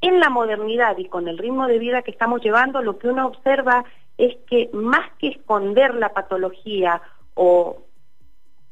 en 0.00 0.20
la 0.20 0.30
modernidad 0.30 0.96
y 0.98 1.06
con 1.06 1.28
el 1.28 1.38
ritmo 1.38 1.66
de 1.66 1.78
vida 1.78 2.02
que 2.02 2.10
estamos 2.10 2.42
llevando, 2.42 2.82
lo 2.82 2.98
que 2.98 3.08
uno 3.08 3.26
observa 3.26 3.84
es 4.16 4.36
que 4.48 4.68
más 4.72 5.10
que 5.18 5.28
esconder 5.28 5.94
la 5.94 6.12
patología 6.12 7.00
o, 7.34 7.82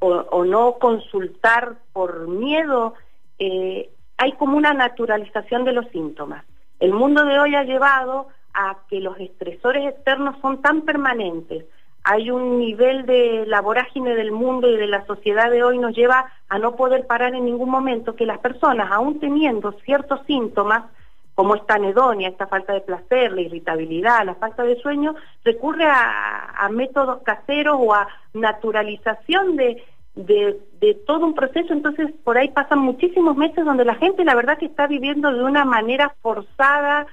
o, 0.00 0.44
no 0.44 0.74
consultar 0.78 1.76
por 1.92 2.28
miedo, 2.28 2.94
eh, 3.38 3.90
hay 4.18 4.32
como 4.32 4.56
una 4.56 4.74
naturalización 4.74 5.64
de 5.64 5.72
los 5.72 5.88
síntomas. 5.88 6.44
El 6.78 6.92
mundo 6.92 7.24
de 7.24 7.38
hoy 7.38 7.54
ha 7.54 7.64
llevado 7.64 8.28
a 8.56 8.78
que 8.88 9.00
los 9.00 9.18
estresores 9.20 9.86
externos 9.86 10.36
son 10.40 10.62
tan 10.62 10.82
permanentes. 10.82 11.66
Hay 12.02 12.30
un 12.30 12.58
nivel 12.58 13.04
de 13.04 13.44
la 13.46 13.60
vorágine 13.60 14.14
del 14.14 14.32
mundo 14.32 14.68
y 14.68 14.76
de 14.76 14.86
la 14.86 15.04
sociedad 15.06 15.50
de 15.50 15.62
hoy 15.62 15.78
nos 15.78 15.94
lleva 15.94 16.32
a 16.48 16.58
no 16.58 16.74
poder 16.74 17.06
parar 17.06 17.34
en 17.34 17.44
ningún 17.44 17.68
momento 17.68 18.16
que 18.16 18.26
las 18.26 18.38
personas, 18.38 18.90
aún 18.90 19.20
teniendo 19.20 19.72
ciertos 19.84 20.24
síntomas, 20.26 20.84
como 21.36 21.54
esta 21.54 21.74
anedonia, 21.74 22.30
esta 22.30 22.46
falta 22.46 22.72
de 22.72 22.80
placer, 22.80 23.30
la 23.30 23.42
irritabilidad, 23.42 24.24
la 24.24 24.36
falta 24.36 24.62
de 24.62 24.80
sueño, 24.80 25.14
recurre 25.44 25.84
a, 25.86 26.66
métodos 26.70 27.22
caseros 27.22 27.76
o 27.78 27.92
a 27.92 28.08
naturalización 28.32 29.54
de, 29.56 29.84
de, 30.14 30.94
todo 31.06 31.26
un 31.26 31.34
proceso, 31.34 31.72
entonces 31.74 32.10
por 32.24 32.38
ahí 32.38 32.48
pasan 32.48 32.78
muchísimos 32.78 33.36
meses 33.36 33.64
donde 33.64 33.84
la 33.84 33.94
gente 33.96 34.24
la 34.24 34.34
verdad 34.34 34.58
que 34.58 34.66
está 34.66 34.86
viviendo 34.86 35.30
de 35.30 35.44
una 35.44 35.64
manera 35.66 36.14
forzada, 36.22 37.06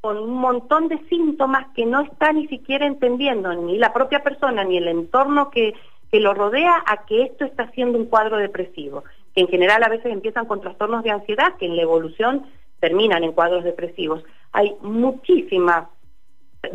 con 0.00 0.18
un 0.18 0.34
montón 0.34 0.88
de 0.88 0.98
síntomas 1.08 1.66
que 1.74 1.84
no 1.84 2.00
está 2.00 2.32
ni 2.32 2.46
siquiera 2.48 2.86
entendiendo 2.86 3.52
ni 3.54 3.78
la 3.78 3.92
propia 3.92 4.22
persona 4.22 4.64
ni 4.64 4.78
el 4.78 4.88
entorno 4.88 5.50
que, 5.50 5.74
que 6.10 6.20
lo 6.20 6.34
rodea 6.34 6.82
a 6.86 7.04
que 7.04 7.22
esto 7.22 7.44
está 7.44 7.70
siendo 7.72 7.98
un 7.98 8.06
cuadro 8.06 8.38
depresivo, 8.38 9.04
que 9.34 9.42
en 9.42 9.48
general 9.48 9.82
a 9.82 9.88
veces 9.88 10.12
empiezan 10.12 10.46
con 10.46 10.60
trastornos 10.60 11.04
de 11.04 11.10
ansiedad, 11.10 11.54
que 11.58 11.66
en 11.66 11.76
la 11.76 11.82
evolución 11.82 12.46
terminan 12.80 13.24
en 13.24 13.32
cuadros 13.32 13.62
depresivos. 13.62 14.24
Hay 14.52 14.74
muchísimas 14.80 15.88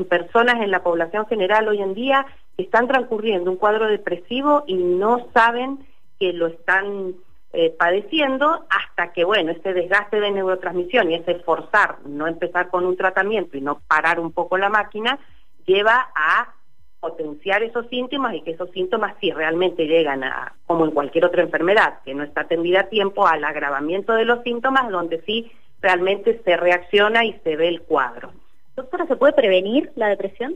personas 0.09 0.61
en 0.61 0.71
la 0.71 0.83
población 0.83 1.25
general 1.27 1.67
hoy 1.67 1.81
en 1.81 1.93
día 1.93 2.25
que 2.55 2.63
están 2.63 2.87
transcurriendo 2.87 3.51
un 3.51 3.57
cuadro 3.57 3.87
depresivo 3.87 4.63
y 4.67 4.75
no 4.75 5.27
saben 5.33 5.85
que 6.19 6.31
lo 6.31 6.47
están 6.47 7.15
eh, 7.57 7.73
padeciendo 7.77 8.65
hasta 8.69 9.13
que, 9.13 9.23
bueno, 9.23 9.51
este 9.53 9.73
desgaste 9.73 10.19
de 10.19 10.29
neurotransmisión 10.29 11.09
y 11.09 11.15
ese 11.15 11.35
forzar, 11.35 11.99
no 12.05 12.27
empezar 12.27 12.69
con 12.69 12.85
un 12.85 12.97
tratamiento 12.97 13.55
y 13.55 13.61
no 13.61 13.79
parar 13.87 14.19
un 14.19 14.33
poco 14.33 14.57
la 14.57 14.67
máquina, 14.67 15.17
lleva 15.65 16.09
a 16.13 16.53
potenciar 16.99 17.63
esos 17.63 17.87
síntomas 17.87 18.35
y 18.35 18.41
que 18.41 18.51
esos 18.51 18.69
síntomas 18.71 19.15
sí 19.21 19.31
realmente 19.31 19.85
llegan 19.85 20.25
a, 20.25 20.53
como 20.65 20.83
en 20.83 20.91
cualquier 20.91 21.23
otra 21.23 21.43
enfermedad, 21.43 21.99
que 22.03 22.13
no 22.13 22.23
está 22.23 22.41
atendida 22.41 22.81
a 22.81 22.89
tiempo, 22.89 23.25
al 23.25 23.43
agravamiento 23.45 24.11
de 24.13 24.25
los 24.25 24.43
síntomas, 24.43 24.89
donde 24.89 25.21
sí 25.21 25.49
realmente 25.79 26.41
se 26.43 26.57
reacciona 26.57 27.23
y 27.23 27.39
se 27.45 27.55
ve 27.55 27.69
el 27.69 27.83
cuadro. 27.83 28.33
Doctora, 28.75 29.07
¿se 29.07 29.15
puede 29.15 29.31
prevenir 29.31 29.93
la 29.95 30.09
depresión? 30.09 30.55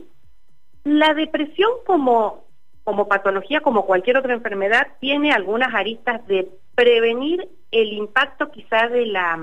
La 0.84 1.14
depresión 1.14 1.70
como, 1.86 2.44
como 2.84 3.08
patología, 3.08 3.60
como 3.60 3.86
cualquier 3.86 4.18
otra 4.18 4.34
enfermedad, 4.34 4.86
tiene 5.00 5.32
algunas 5.32 5.74
aristas 5.74 6.26
de 6.26 6.46
prevenir 6.80 7.46
el 7.70 7.92
impacto 7.92 8.50
quizá 8.50 8.88
de 8.88 9.04
la, 9.04 9.38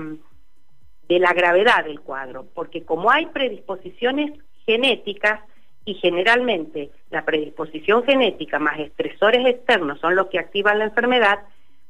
de 1.08 1.18
la 1.20 1.32
gravedad 1.32 1.84
del 1.84 2.00
cuadro, 2.00 2.48
porque 2.52 2.84
como 2.84 3.12
hay 3.12 3.26
predisposiciones 3.26 4.32
genéticas, 4.66 5.40
y 5.84 5.94
generalmente 5.94 6.90
la 7.10 7.24
predisposición 7.24 8.04
genética 8.04 8.58
más 8.58 8.78
estresores 8.78 9.46
externos 9.46 9.98
son 10.00 10.16
los 10.16 10.26
que 10.26 10.38
activan 10.38 10.80
la 10.80 10.86
enfermedad, 10.86 11.38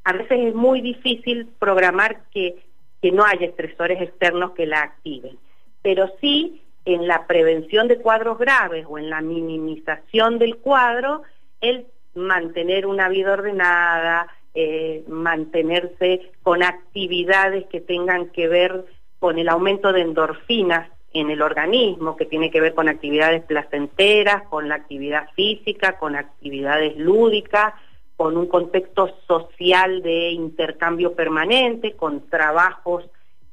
a 0.05 0.13
veces 0.13 0.39
es 0.39 0.55
muy 0.55 0.81
difícil 0.83 1.49
programar 1.59 2.21
que 2.31 2.63
que 3.01 3.13
no 3.13 3.25
haya 3.25 3.47
estresores 3.47 4.01
externos 4.01 4.53
que 4.53 4.67
la 4.67 4.83
activen. 4.83 5.39
Pero 5.83 6.11
sí 6.21 6.63
en 6.85 7.07
la 7.07 7.27
prevención 7.27 7.87
de 7.87 7.99
cuadros 7.99 8.39
graves 8.39 8.87
o 8.89 8.99
en 8.99 9.11
la 9.11 9.21
minimización 9.21 10.39
del 10.39 10.57
cuadro, 10.57 11.23
el 11.61 11.87
mantener 12.15 12.87
una 12.87 13.09
vida 13.09 13.35
ordenada, 13.35 14.27
eh, 14.55 15.05
mantenerse 15.09 16.33
con 16.43 16.63
actividades 16.63 17.67
que 17.67 17.81
tengan 17.81 18.31
que 18.31 18.49
ver 18.49 18.85
con 19.19 19.39
el 19.39 19.49
aumento 19.49 19.93
de 19.93 20.03
endorfinas 20.03 20.91
en 21.13 21.31
el 21.31 21.43
organismo, 21.43 22.17
que 22.17 22.27
tiene 22.27 22.51
que 22.51 22.61
ver 22.61 22.75
con 22.75 22.89
actividades 22.89 23.43
placenteras, 23.45 24.47
con 24.49 24.69
la 24.69 24.77
actividad 24.77 25.29
física, 25.35 25.99
con 25.99 26.17
actividades 26.17 26.97
lúdicas, 26.97 27.75
con 28.17 28.37
un 28.37 28.47
contexto 28.47 29.15
social 29.27 30.03
de 30.03 30.31
intercambio 30.31 31.15
permanente, 31.15 31.93
con 31.93 32.29
trabajos 32.29 33.05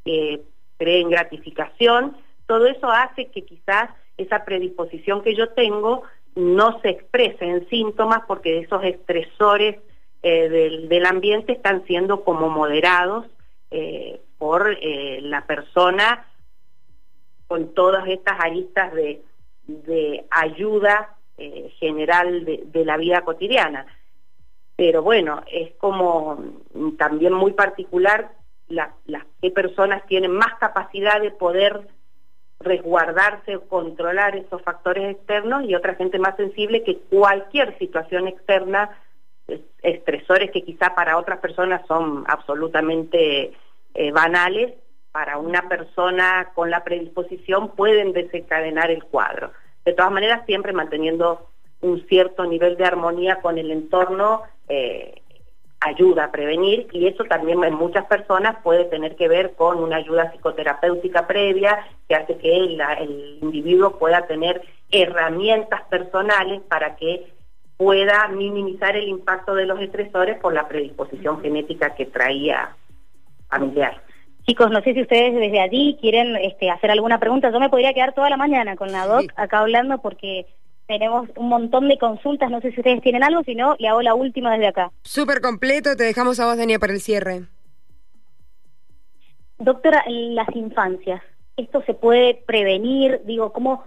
que 0.03 0.41
creen 0.77 1.09
gratificación, 1.09 2.17
todo 2.45 2.67
eso 2.67 2.89
hace 2.89 3.27
que 3.27 3.43
quizás 3.43 3.89
esa 4.17 4.45
predisposición 4.45 5.21
que 5.23 5.35
yo 5.35 5.49
tengo 5.49 6.03
no 6.35 6.79
se 6.81 6.89
exprese 6.89 7.45
en 7.45 7.67
síntomas 7.69 8.21
porque 8.27 8.59
esos 8.59 8.83
estresores 8.83 9.77
eh, 10.27 10.49
del, 10.49 11.05
ambiente 11.05 11.51
están 11.51 11.85
siendo 11.85 12.23
como 12.23 12.49
moderados 12.49 13.27
eh, 13.69 14.21
por 14.39 14.75
eh, 14.81 15.19
la 15.21 15.45
persona 15.45 16.25
con 17.45 17.75
todas 17.75 18.07
estas 18.07 18.39
aristas 18.39 18.91
de, 18.95 20.25
ayuda 20.31 21.15
general 21.79 22.43
de 22.43 22.85
la 22.85 22.97
vida 22.97 23.21
cotidiana. 23.21 23.85
Pero 24.75 25.03
bueno, 25.03 25.43
es 25.45 25.75
como 25.75 26.43
también 26.97 27.33
muy 27.33 27.53
particular 27.53 28.31
las 28.67 28.89
que 29.43 29.51
personas 29.51 30.07
tienen 30.07 30.31
más 30.31 30.55
capacidad 30.59 31.21
de 31.21 31.29
poder 31.29 31.87
resguardarse 32.59 33.57
o 33.57 33.67
controlar 33.67 34.35
esos 34.35 34.63
factores 34.63 35.17
externos 35.17 35.65
y 35.65 35.75
otra 35.75 35.93
gente 35.93 36.17
más 36.17 36.35
sensible 36.35 36.83
que 36.83 36.97
cualquier 36.97 37.77
situación 37.77 38.27
externa, 38.27 38.89
estresores 39.81 40.51
que 40.51 40.63
quizá 40.63 40.95
para 40.95 41.17
otras 41.17 41.39
personas 41.39 41.85
son 41.87 42.23
absolutamente 42.27 43.53
eh, 43.93 44.11
banales, 44.11 44.73
para 45.11 45.37
una 45.37 45.69
persona 45.69 46.51
con 46.53 46.69
la 46.69 46.83
predisposición 46.83 47.69
pueden 47.69 48.11
desencadenar 48.11 48.91
el 48.91 49.03
cuadro. 49.05 49.51
De 49.85 49.93
todas 49.93 50.11
maneras, 50.11 50.45
siempre 50.45 50.73
manteniendo 50.73 51.47
un 51.81 52.05
cierto 52.07 52.45
nivel 52.45 52.75
de 52.75 52.85
armonía 52.85 53.41
con 53.41 53.57
el 53.57 53.71
entorno 53.71 54.43
eh, 54.67 55.21
ayuda 55.79 56.25
a 56.25 56.31
prevenir 56.31 56.87
y 56.91 57.07
eso 57.07 57.23
también 57.25 57.63
en 57.63 57.75
muchas 57.75 58.05
personas 58.05 58.57
puede 58.63 58.85
tener 58.85 59.15
que 59.15 59.27
ver 59.27 59.53
con 59.53 59.81
una 59.81 59.97
ayuda 59.97 60.31
psicoterapéutica 60.31 61.27
previa 61.27 61.85
que 62.07 62.15
hace 62.15 62.37
que 62.37 62.57
el 62.57 63.39
individuo 63.41 63.97
pueda 63.99 64.25
tener 64.25 64.63
herramientas 64.91 65.83
personales 65.83 66.61
para 66.67 66.95
que 66.95 67.34
pueda 67.77 68.27
minimizar 68.29 68.95
el 68.95 69.07
impacto 69.07 69.53
de 69.55 69.65
los 69.65 69.79
estresores 69.81 70.39
por 70.39 70.53
la 70.53 70.67
predisposición 70.67 71.41
genética 71.41 71.95
que 71.95 72.05
traía 72.05 72.75
familiar. 73.49 74.01
Chicos, 74.47 74.69
no 74.69 74.81
sé 74.81 74.93
si 74.93 75.01
ustedes 75.01 75.33
desde 75.33 75.59
allí 75.59 75.97
quieren 75.99 76.35
este, 76.35 76.69
hacer 76.69 76.91
alguna 76.91 77.19
pregunta. 77.19 77.51
Yo 77.51 77.59
me 77.59 77.69
podría 77.69 77.93
quedar 77.93 78.13
toda 78.13 78.29
la 78.29 78.37
mañana 78.37 78.75
con 78.75 78.91
la 78.91 79.07
doc 79.07 79.31
acá 79.35 79.59
hablando 79.59 79.97
porque 79.97 80.45
tenemos 80.87 81.27
un 81.35 81.49
montón 81.49 81.87
de 81.87 81.97
consultas, 81.97 82.51
no 82.51 82.61
sé 82.61 82.71
si 82.71 82.79
ustedes 82.79 83.01
tienen 83.01 83.23
algo, 83.23 83.43
si 83.43 83.55
no, 83.55 83.75
le 83.79 83.87
hago 83.87 84.03
la 84.03 84.13
última 84.13 84.51
desde 84.51 84.67
acá. 84.67 84.91
Súper 85.01 85.41
completo, 85.41 85.95
te 85.95 86.03
dejamos 86.03 86.39
a 86.39 86.45
vos, 86.45 86.57
Dania, 86.57 86.77
para 86.77 86.93
el 86.93 87.01
cierre. 87.01 87.45
Doctora, 89.57 90.03
en 90.05 90.35
las 90.35 90.53
infancias, 90.55 91.23
¿esto 91.57 91.81
se 91.87 91.95
puede 91.95 92.35
prevenir? 92.45 93.21
Digo, 93.25 93.51
¿cómo, 93.51 93.83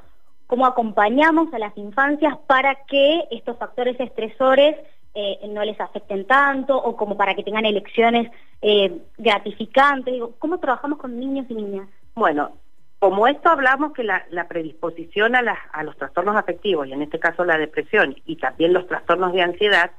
cómo 0.49 0.67
acompañamos 0.67 1.53
a 1.53 1.59
las 1.59 1.77
infancias 1.77 2.37
para 2.47 2.75
que 2.87 3.29
estos 3.31 3.57
factores 3.59 4.01
estresores 4.01 4.77
eh, 5.15 5.39
no 5.51 5.63
les 5.63 5.79
afecten 5.79 6.27
tanto 6.27 6.77
o 6.77 6.97
como 6.97 7.17
para 7.17 7.35
que 7.35 7.45
tengan 7.45 7.67
elecciones 7.67 8.31
eh, 8.63 8.99
gratificantes? 9.19 10.15
¿Cómo 10.39 10.59
trabajamos 10.59 10.99
con 10.99 11.21
niños 11.21 11.47
y 11.51 11.55
niñas? 11.55 11.89
Bueno, 12.15 12.53
como 12.99 13.29
esto 13.29 13.51
hablamos 13.51 13.93
que 13.93 14.03
la, 14.05 14.25
predisposición 14.49 15.37
a 15.37 15.83
los 15.83 15.97
trastornos 15.99 16.35
afectivos, 16.35 16.89
y 16.89 16.95
en 16.95 17.03
este 17.03 17.19
caso 17.19 17.45
la 17.45 17.59
depresión, 17.59 18.17
y 18.25 18.37
también 18.37 18.73
los 18.73 18.87
trastornos 18.87 19.35
de 19.35 19.43
ansiedad, 19.43 19.91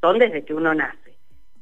son 0.00 0.18
desde 0.18 0.44
que 0.44 0.54
uno 0.54 0.74
nace. 0.74 1.16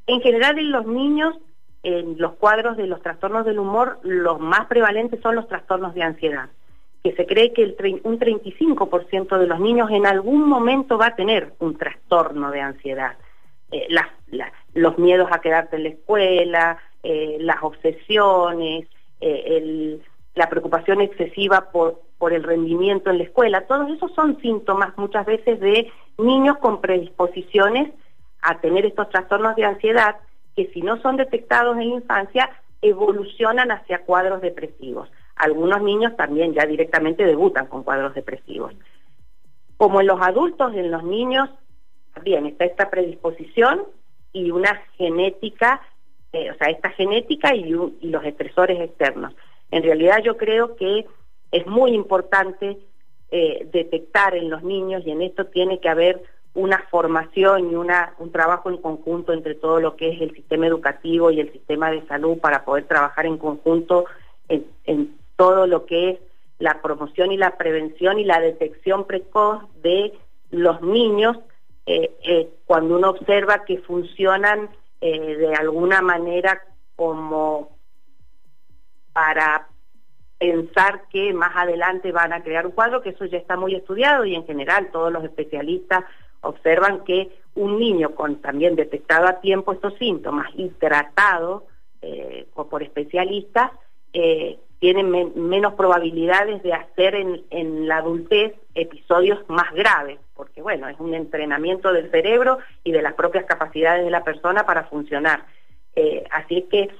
En 0.06 0.20
general 0.20 0.56
en 0.58 0.70
los 0.70 0.86
niños, 0.86 1.34
en 1.82 2.16
los 2.16 2.34
cuadros 2.34 2.76
de 2.76 2.86
los 2.86 3.02
trastornos 3.02 3.44
del 3.44 3.58
humor, 3.58 3.98
los 4.04 4.38
más 4.38 4.66
prevalentes 4.66 5.20
son 5.20 5.34
los 5.34 5.48
trastornos 5.48 5.94
de 5.94 6.04
ansiedad 6.04 6.48
que 7.04 7.12
se 7.12 7.26
cree 7.26 7.52
que 7.52 7.62
el, 7.62 8.00
un 8.04 8.18
35% 8.18 9.38
de 9.38 9.46
los 9.46 9.60
niños 9.60 9.90
en 9.90 10.06
algún 10.06 10.48
momento 10.48 10.96
va 10.96 11.08
a 11.08 11.14
tener 11.14 11.52
un 11.58 11.76
trastorno 11.76 12.50
de 12.50 12.62
ansiedad. 12.62 13.18
Eh, 13.70 13.88
los 14.72 14.98
miedos 14.98 15.28
a 15.30 15.40
quedarte 15.42 15.76
en 15.76 15.82
la 15.82 15.88
escuela, 15.90 16.78
eh, 17.02 17.36
las 17.40 17.62
obsesiones, 17.62 18.88
eh, 19.20 20.00
la 20.34 20.48
preocupación 20.48 21.02
excesiva 21.02 21.70
por, 21.70 22.00
por 22.16 22.32
el 22.32 22.42
rendimiento 22.42 23.10
en 23.10 23.18
la 23.18 23.24
escuela, 23.24 23.66
todos 23.66 23.90
esos 23.90 24.10
son 24.14 24.40
síntomas 24.40 24.96
muchas 24.96 25.26
veces 25.26 25.60
de 25.60 25.92
niños 26.16 26.56
con 26.56 26.80
predisposiciones 26.80 27.92
a 28.40 28.60
tener 28.60 28.86
estos 28.86 29.10
trastornos 29.10 29.56
de 29.56 29.66
ansiedad 29.66 30.16
que 30.56 30.70
si 30.72 30.80
no 30.80 30.96
son 31.02 31.18
detectados 31.18 31.76
en 31.76 31.90
la 31.90 31.96
infancia 31.96 32.50
evolucionan 32.80 33.70
hacia 33.72 34.04
cuadros 34.06 34.40
depresivos. 34.40 35.10
Algunos 35.36 35.82
niños 35.82 36.16
también 36.16 36.54
ya 36.54 36.66
directamente 36.66 37.24
debutan 37.24 37.66
con 37.66 37.82
cuadros 37.82 38.14
depresivos. 38.14 38.72
Como 39.76 40.00
en 40.00 40.06
los 40.06 40.20
adultos, 40.20 40.74
en 40.74 40.90
los 40.90 41.02
niños 41.02 41.50
también 42.14 42.46
está 42.46 42.64
esta 42.64 42.90
predisposición 42.90 43.82
y 44.32 44.50
una 44.50 44.82
genética, 44.96 45.80
eh, 46.32 46.50
o 46.50 46.54
sea, 46.54 46.68
esta 46.68 46.90
genética 46.90 47.54
y, 47.54 47.64
los 47.64 48.24
estresores 48.24 48.80
externos. 48.80 49.34
En 49.70 49.82
realidad 49.82 50.22
yo 50.22 50.36
creo 50.36 50.76
que 50.76 51.06
es 51.50 51.66
muy 51.66 51.92
importante 51.92 52.78
eh, 53.30 53.68
detectar 53.72 54.36
en 54.36 54.50
los 54.50 54.62
niños 54.62 55.02
y 55.04 55.10
en 55.10 55.22
esto 55.22 55.46
tiene 55.46 55.80
que 55.80 55.88
haber 55.88 56.22
una 56.54 56.78
formación 56.88 57.72
y 57.72 57.74
una, 57.74 58.14
un 58.18 58.30
trabajo 58.30 58.70
en 58.70 58.76
conjunto 58.76 59.32
entre 59.32 59.56
todo 59.56 59.80
lo 59.80 59.96
que 59.96 60.10
es 60.10 60.20
el 60.20 60.32
sistema 60.34 60.68
educativo 60.68 61.32
y 61.32 61.40
el 61.40 61.50
sistema 61.50 61.90
de 61.90 62.06
salud 62.06 62.38
para 62.38 62.64
poder 62.64 62.84
trabajar 62.84 63.26
en 63.26 63.38
conjunto 63.38 64.04
en 64.48 65.14
todo 65.36 65.66
lo 65.66 65.86
que 65.86 66.10
es 66.10 66.18
la 66.58 66.80
promoción 66.82 67.32
y 67.32 67.36
la 67.36 67.56
prevención 67.56 68.18
y 68.18 68.24
la 68.24 68.40
detección 68.40 69.06
precoz 69.06 69.62
de 69.82 70.12
los 70.50 70.80
niños 70.82 71.36
eh, 71.86 72.16
eh, 72.22 72.48
cuando 72.64 72.96
uno 72.96 73.10
observa 73.10 73.64
que 73.64 73.78
funcionan 73.78 74.70
eh, 75.00 75.36
de 75.36 75.54
alguna 75.54 76.00
manera 76.00 76.62
como 76.96 77.76
para 79.12 79.68
pensar 80.38 81.02
que 81.10 81.32
más 81.34 81.54
adelante 81.54 82.10
van 82.10 82.32
a 82.32 82.42
crear 82.42 82.66
un 82.66 82.72
cuadro, 82.72 83.02
que 83.02 83.10
eso 83.10 83.26
ya 83.26 83.38
está 83.38 83.56
muy 83.56 83.74
estudiado 83.74 84.24
y 84.24 84.34
en 84.34 84.46
general 84.46 84.90
todos 84.90 85.12
los 85.12 85.24
especialistas 85.24 86.04
observan 86.40 87.04
que 87.04 87.30
un 87.54 87.78
niño 87.78 88.14
con 88.14 88.36
también 88.40 88.76
detectado 88.76 89.26
a 89.26 89.40
tiempo 89.40 89.72
estos 89.72 89.94
síntomas 89.98 90.48
y 90.54 90.68
tratado 90.70 91.66
por 92.52 92.82
especialistas, 92.82 93.70
tienen 94.84 95.32
menos 95.34 95.72
probabilidades 95.76 96.62
de 96.62 96.74
hacer 96.74 97.14
en, 97.14 97.88
la 97.88 97.96
adultez 97.96 98.52
episodios 98.74 99.38
más 99.48 99.72
graves, 99.72 100.18
porque 100.34 100.60
bueno, 100.60 100.90
es 100.90 101.00
un 101.00 101.14
entrenamiento 101.14 101.90
del 101.90 102.10
cerebro 102.10 102.58
y 102.82 102.92
de 102.92 103.00
las 103.00 103.14
propias 103.14 103.46
capacidades 103.46 104.04
de 104.04 104.10
la 104.10 104.24
persona 104.24 104.66
para 104.66 104.84
funcionar. 104.84 105.46
Eh, 105.96 106.24
así 106.30 106.66
que 106.70 106.90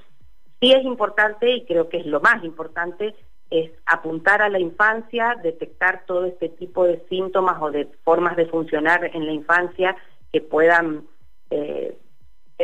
sí 0.59 0.71
es 0.71 0.83
importante, 0.83 1.47
y 1.51 1.63
creo 1.65 1.87
que 1.87 1.97
es 1.97 2.07
lo 2.07 2.21
más 2.21 2.43
importante, 2.43 3.13
es 3.51 3.69
apuntar 3.85 4.41
a 4.41 4.49
la 4.49 4.59
infancia, 4.59 5.35
detectar 5.43 6.05
todo 6.07 6.25
este 6.25 6.49
tipo 6.49 6.85
de 6.85 7.05
síntomas 7.07 7.61
o 7.61 7.69
de 7.69 7.85
formas 8.03 8.35
de 8.35 8.47
funcionar 8.47 9.11
en 9.13 9.27
la 9.27 9.31
infancia 9.31 9.95
que 10.33 10.41
puedan 10.41 11.03
eh, 11.51 11.95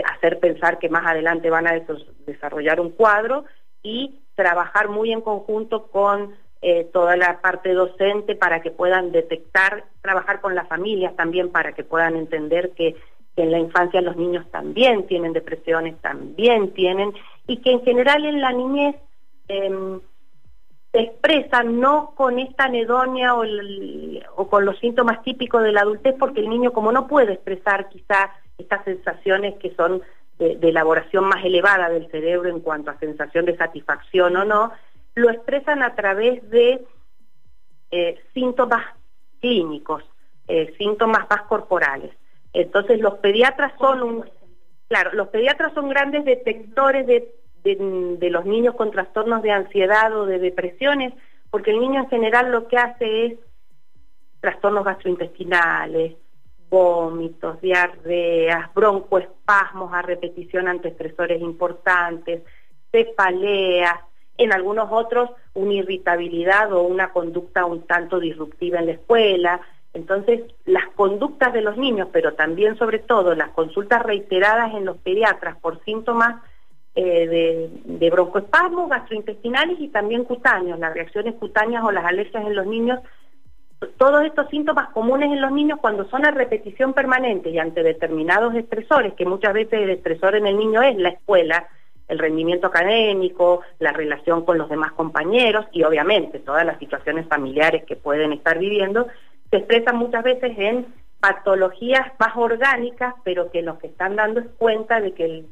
hacer 0.04 0.40
pensar 0.40 0.80
que 0.80 0.90
más 0.90 1.06
adelante 1.06 1.52
van 1.52 1.68
a 1.68 1.80
desarrollar 2.26 2.80
un 2.80 2.90
cuadro 2.90 3.46
y 3.84 4.21
trabajar 4.36 4.90
muy 4.90 5.12
en 5.12 5.22
conjunto 5.22 5.88
con 5.88 6.36
eh, 6.62 6.88
toda 6.94 7.18
la 7.18 7.42
parte 7.42 7.74
docente 7.74 8.36
para 8.36 8.62
que 8.62 8.70
puedan 8.70 9.12
detectar, 9.12 9.86
trabajar 10.02 10.42
con 10.42 10.54
las 10.54 10.68
familias 10.68 11.16
también 11.16 11.50
para 11.50 11.74
que 11.74 11.84
puedan 11.84 12.16
entender 12.16 12.72
que, 12.72 12.96
en 13.38 13.50
la 13.50 13.58
infancia 13.58 14.02
los 14.02 14.18
niños 14.18 14.46
también 14.52 15.08
tienen 15.08 15.34
depresiones, 15.34 16.00
también 16.02 16.74
tienen, 16.74 17.14
y 17.48 17.58
que 17.58 17.72
en 17.72 17.82
general 17.82 18.26
en 18.26 18.42
la 18.42 18.52
niñez 18.52 18.96
em, 19.48 20.02
se 20.92 21.00
expresa 21.00 21.64
no 21.64 22.14
con 22.16 22.38
esta 22.40 22.66
anedonia 22.66 23.34
o, 23.34 24.50
con 24.50 24.66
los 24.66 24.78
síntomas 24.80 25.24
típicos 25.24 25.64
de 25.64 25.72
la 25.72 25.82
adultez, 25.82 26.16
porque 26.20 26.42
el 26.42 26.50
niño 26.50 26.74
como 26.74 26.92
no 26.92 27.08
puede 27.08 27.34
expresar 27.34 27.90
quizá 27.90 28.32
estas 28.58 28.84
sensaciones 28.84 29.56
que 29.56 29.74
son 29.76 30.02
de, 30.42 30.70
elaboración 30.70 31.26
más 31.26 31.46
elevada 31.46 31.90
del 31.90 32.10
cerebro 32.10 32.50
en 32.50 32.62
cuanto 32.62 32.90
a 32.90 32.98
sensación 32.98 33.46
de 33.46 33.56
satisfacción 33.56 34.36
o 34.36 34.44
no, 34.44 34.72
lo 35.14 35.30
expresan 35.30 35.84
a 35.84 35.94
través 35.94 36.50
de 36.50 36.84
eh, 37.92 38.20
síntomas 38.34 38.84
clínicos, 39.40 40.04
eh, 40.48 40.74
síntomas 40.78 41.28
más 41.30 41.44
corporales. 41.44 42.12
Entonces 42.54 43.00
los 43.00 43.16
pediatras 43.20 43.74
son 43.78 44.02
un, 44.02 44.30
claro, 44.88 45.12
los 45.14 45.28
pediatras 45.28 45.74
son 45.74 45.90
grandes 45.90 46.26
detectores 46.26 47.06
de, 47.06 47.32
de, 47.64 48.30
los 48.32 48.46
niños 48.46 48.74
con 48.76 48.90
trastornos 48.90 49.44
de 49.44 49.52
ansiedad 49.52 50.16
o 50.18 50.26
de 50.26 50.40
depresiones, 50.40 51.14
porque 51.52 51.72
el 51.72 51.80
niño 51.80 52.02
en 52.02 52.10
general 52.10 52.52
lo 52.52 52.68
que 52.68 52.78
hace 52.78 53.26
es 53.26 53.40
trastornos 54.40 54.86
gastrointestinales, 54.86 56.16
vómitos, 56.72 57.62
diarreas, 57.62 58.74
broncoespasmos 58.74 59.94
a 59.94 60.02
repetición 60.02 60.70
ante 60.70 60.88
estresores 60.88 61.42
importantes, 61.42 62.42
cefaleas, 62.92 64.00
en 64.38 64.54
algunos 64.54 64.88
otros 64.90 65.30
una 65.54 65.74
irritabilidad 65.74 66.72
o 66.74 66.84
una 66.84 67.12
conducta 67.12 67.66
un 67.66 67.86
tanto 67.86 68.20
disruptiva 68.20 68.80
en 68.80 68.86
la 68.88 68.94
escuela. 68.94 69.62
Entonces, 69.94 70.44
las 70.66 70.88
conductas 70.96 71.52
de 71.52 71.62
los 71.62 71.76
niños, 71.76 72.08
pero 72.14 72.34
también 72.34 72.78
sobre 72.78 73.00
todo 73.00 73.36
las 73.36 73.50
consultas 73.50 74.02
reiteradas 74.02 74.74
en 74.74 74.86
los 74.86 74.98
pediatras 74.98 75.58
por 75.58 75.84
síntomas 75.84 76.42
eh, 76.96 77.28
de, 77.28 77.70
de 77.84 78.10
broncoespasmos 78.10 78.90
gastrointestinales 78.90 79.78
y 79.80 79.90
también 79.90 80.24
cutáneos, 80.24 80.80
las 80.80 80.94
reacciones 80.94 81.36
cutáneas 81.36 81.84
o 81.84 81.92
las 81.92 82.06
alergias 82.06 82.46
en 82.46 82.56
los 82.56 82.66
niños 82.66 83.00
todos 83.98 84.24
estos 84.26 84.48
síntomas 84.50 84.90
comunes 84.90 85.32
en 85.32 85.42
los 85.42 85.52
niños 85.52 85.80
cuando 85.82 86.08
son 86.10 86.26
a 86.26 86.32
repetición 86.32 86.94
permanente 86.94 87.50
y 87.50 87.58
ante 87.58 87.82
determinados 87.82 88.54
estresores, 88.56 89.14
que 89.14 89.26
muchas 89.26 89.54
veces 89.54 89.74
el 89.74 89.90
estresor 89.90 90.36
en 90.36 90.46
el 90.46 90.58
niño 90.58 90.82
es 90.84 90.96
la 90.98 91.10
escuela, 91.10 91.68
el 92.08 92.20
rendimiento 92.20 92.68
académico, 92.68 93.62
la 93.80 93.92
relación 93.92 94.46
con 94.46 94.58
los 94.58 94.70
demás 94.70 94.92
compañeros 94.92 95.66
y 95.72 95.84
obviamente 95.84 96.40
todas 96.40 96.66
las 96.66 96.78
situaciones 96.78 97.28
familiares 97.28 97.84
que 97.86 97.96
pueden 97.96 98.34
estar 98.34 98.60
viviendo, 98.60 99.08
se 99.50 99.58
expresan 99.58 99.98
muchas 99.98 100.24
veces 100.24 100.52
en 100.58 100.86
patologías 101.20 102.12
más 102.20 102.36
orgánicas, 102.36 103.16
pero 103.24 103.50
que 103.50 103.62
lo 103.62 103.80
que 103.80 103.88
están 103.88 104.16
dando 104.16 104.42
es 104.42 104.48
cuenta 104.58 105.00
de 105.00 105.14
que, 105.14 105.46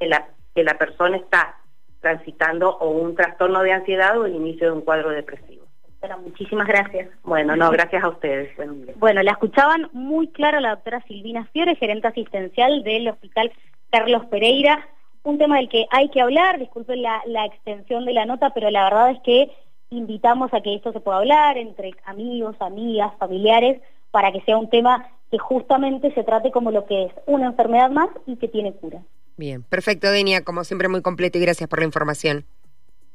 la, 0.00 0.28
que 0.54 0.62
la 0.62 0.78
persona 0.78 1.16
está 1.16 1.56
transitando 2.00 2.76
o 2.76 2.90
un 2.90 3.14
trastorno 3.16 3.62
de 3.62 3.72
ansiedad 3.72 4.18
o 4.18 4.26
el 4.26 4.34
inicio 4.34 4.66
de 4.66 4.72
un 4.72 4.82
cuadro 4.82 5.10
depresivo 5.10 5.63
muchísimas 6.22 6.66
gracias. 6.66 7.08
Bueno, 7.22 7.56
no, 7.56 7.70
gracias 7.70 8.02
a 8.02 8.08
ustedes. 8.08 8.50
Bueno, 8.96 9.22
la 9.22 9.32
escuchaban 9.32 9.88
muy 9.92 10.28
claro 10.28 10.60
la 10.60 10.70
doctora 10.70 11.02
Silvina 11.06 11.46
Fiore, 11.52 11.76
gerente 11.76 12.08
asistencial 12.08 12.82
del 12.82 13.08
Hospital 13.08 13.52
Carlos 13.90 14.24
Pereira. 14.26 14.86
Un 15.22 15.38
tema 15.38 15.56
del 15.56 15.68
que 15.68 15.86
hay 15.90 16.10
que 16.10 16.20
hablar, 16.20 16.58
disculpen 16.58 17.02
la, 17.02 17.22
la 17.26 17.46
extensión 17.46 18.04
de 18.04 18.12
la 18.12 18.26
nota, 18.26 18.50
pero 18.50 18.70
la 18.70 18.84
verdad 18.84 19.10
es 19.10 19.20
que 19.20 19.50
invitamos 19.90 20.52
a 20.52 20.60
que 20.60 20.74
esto 20.74 20.92
se 20.92 21.00
pueda 21.00 21.18
hablar 21.18 21.56
entre 21.56 21.92
amigos, 22.04 22.56
amigas, 22.60 23.12
familiares, 23.18 23.80
para 24.10 24.32
que 24.32 24.40
sea 24.42 24.56
un 24.56 24.68
tema 24.70 25.08
que 25.30 25.38
justamente 25.38 26.12
se 26.14 26.22
trate 26.24 26.50
como 26.50 26.70
lo 26.70 26.86
que 26.86 27.04
es 27.04 27.12
una 27.26 27.46
enfermedad 27.46 27.90
más 27.90 28.08
y 28.26 28.36
que 28.36 28.48
tiene 28.48 28.72
cura. 28.72 29.00
Bien, 29.36 29.62
perfecto, 29.62 30.10
Denia, 30.10 30.44
como 30.44 30.64
siempre 30.64 30.88
muy 30.88 31.02
completo 31.02 31.38
y 31.38 31.40
gracias 31.40 31.68
por 31.68 31.80
la 31.80 31.86
información. 31.86 32.44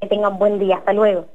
Que 0.02 0.08
tengan 0.08 0.38
buen 0.38 0.60
día, 0.60 0.78
hasta 0.78 0.94
luego. 0.94 1.28